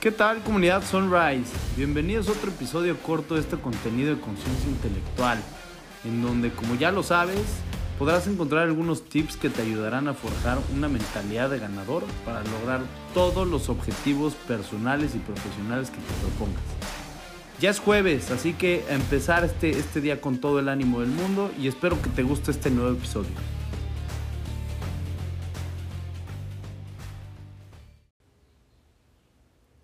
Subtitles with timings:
[0.00, 1.52] ¿Qué tal comunidad Sunrise?
[1.76, 5.38] Bienvenidos a otro episodio corto de este contenido de conciencia intelectual,
[6.04, 7.42] en donde como ya lo sabes,
[7.98, 12.80] podrás encontrar algunos tips que te ayudarán a forjar una mentalidad de ganador para lograr
[13.12, 16.62] todos los objetivos personales y profesionales que te propongas.
[17.60, 21.10] Ya es jueves, así que a empezar este, este día con todo el ánimo del
[21.10, 23.32] mundo y espero que te guste este nuevo episodio.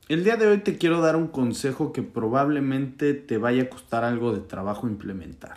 [0.09, 4.05] El día de hoy te quiero dar un consejo que probablemente te vaya a costar
[4.05, 5.57] algo de trabajo implementar.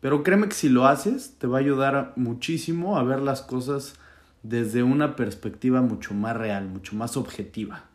[0.00, 3.96] Pero créeme que si lo haces, te va a ayudar muchísimo a ver las cosas
[4.44, 7.86] desde una perspectiva mucho más real, mucho más objetiva.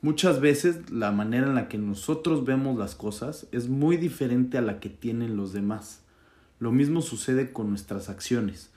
[0.00, 4.62] Muchas veces la manera en la que nosotros vemos las cosas es muy diferente a
[4.62, 6.00] la que tienen los demás.
[6.58, 8.70] Lo mismo sucede con nuestras acciones.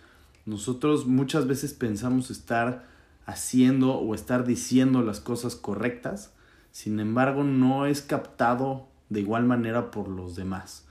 [0.45, 2.96] Nosotros muchas veces pensamos estar
[3.27, 6.33] haciendo o estar diciendo las cosas correctas,
[6.71, 10.85] sin embargo no es captado de igual manera por los demás.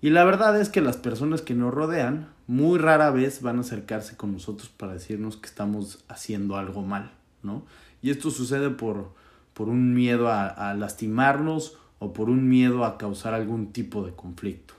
[0.00, 3.60] Y la verdad es que las personas que nos rodean muy rara vez van a
[3.60, 7.10] acercarse con nosotros para decirnos que estamos haciendo algo mal,
[7.42, 7.66] ¿no?
[8.00, 9.12] Y esto sucede por,
[9.52, 14.12] por un miedo a, a lastimarnos o por un miedo a causar algún tipo de
[14.12, 14.74] conflicto.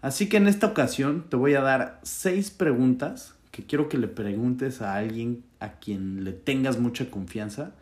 [0.00, 4.08] Así que en esta ocasión te voy a dar seis preguntas que quiero que le
[4.08, 7.74] preguntes a alguien a quien le tengas mucha confianza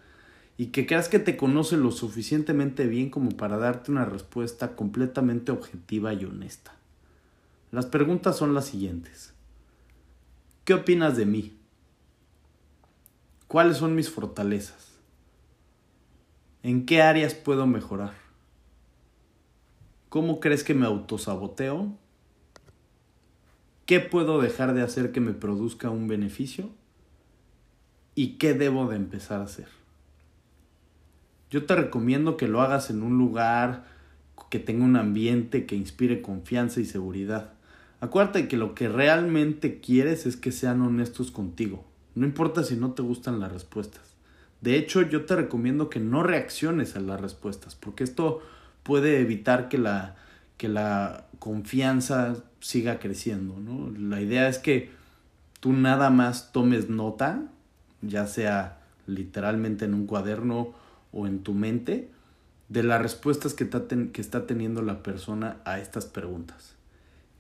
[0.59, 5.53] y que creas que te conoce lo suficientemente bien como para darte una respuesta completamente
[5.53, 6.75] objetiva y honesta.
[7.71, 9.33] Las preguntas son las siguientes.
[10.65, 11.57] ¿Qué opinas de mí?
[13.47, 14.99] ¿Cuáles son mis fortalezas?
[16.65, 18.15] ¿En qué áreas puedo mejorar?
[20.09, 21.97] ¿Cómo crees que me autosaboteo?
[23.91, 26.71] ¿Qué puedo dejar de hacer que me produzca un beneficio?
[28.15, 29.67] ¿Y qué debo de empezar a hacer?
[31.51, 33.87] Yo te recomiendo que lo hagas en un lugar
[34.49, 37.55] que tenga un ambiente que inspire confianza y seguridad.
[37.99, 41.85] Acuérdate que lo que realmente quieres es que sean honestos contigo.
[42.15, 44.15] No importa si no te gustan las respuestas.
[44.61, 48.41] De hecho, yo te recomiendo que no reacciones a las respuestas, porque esto
[48.85, 50.15] puede evitar que la,
[50.61, 53.91] que la confianza siga creciendo, ¿no?
[53.99, 54.91] La idea es que
[55.59, 57.45] tú nada más tomes nota,
[58.03, 60.75] ya sea literalmente en un cuaderno
[61.13, 62.11] o en tu mente,
[62.69, 63.71] de las respuestas que,
[64.13, 66.75] que está teniendo la persona a estas preguntas.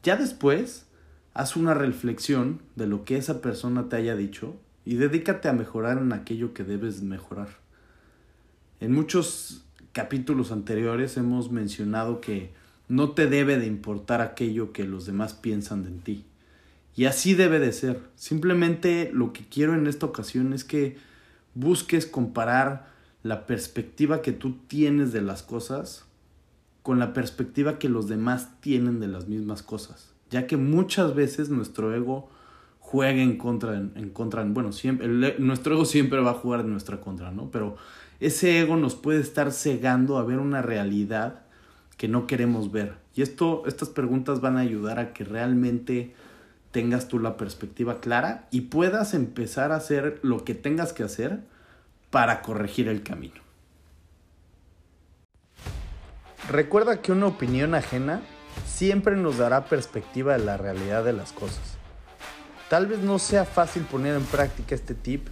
[0.02, 0.86] Ya después,
[1.34, 4.56] haz una reflexión de lo que esa persona te haya dicho
[4.86, 7.48] y dedícate a mejorar en aquello que debes mejorar.
[8.80, 12.58] En muchos capítulos anteriores hemos mencionado que
[12.90, 16.24] no te debe de importar aquello que los demás piensan de ti.
[16.96, 18.00] Y así debe de ser.
[18.16, 20.98] Simplemente lo que quiero en esta ocasión es que
[21.54, 22.90] busques comparar
[23.22, 26.04] la perspectiva que tú tienes de las cosas
[26.82, 30.12] con la perspectiva que los demás tienen de las mismas cosas.
[30.28, 32.28] Ya que muchas veces nuestro ego
[32.80, 37.00] juega en contra, en, contra, bueno, siempre, nuestro ego siempre va a jugar en nuestra
[37.00, 37.52] contra, ¿no?
[37.52, 37.76] Pero
[38.18, 41.44] ese ego nos puede estar cegando a ver una realidad
[42.00, 42.94] que no queremos ver.
[43.14, 46.14] Y esto, estas preguntas van a ayudar a que realmente
[46.70, 51.40] tengas tú la perspectiva clara y puedas empezar a hacer lo que tengas que hacer
[52.08, 53.42] para corregir el camino.
[56.48, 58.22] Recuerda que una opinión ajena
[58.64, 61.76] siempre nos dará perspectiva de la realidad de las cosas.
[62.70, 65.28] Tal vez no sea fácil poner en práctica este tip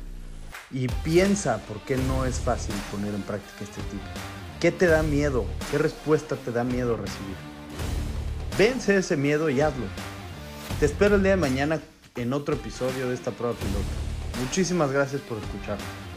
[0.71, 4.38] y piensa por qué no es fácil poner en práctica este tip.
[4.61, 5.45] ¿Qué te da miedo?
[5.71, 7.37] ¿Qué respuesta te da miedo recibir?
[8.59, 9.85] Vence ese miedo y hazlo.
[10.81, 11.81] Te espero el día de mañana
[12.17, 14.43] en otro episodio de esta prueba piloto.
[14.43, 16.08] Muchísimas gracias por escucharme.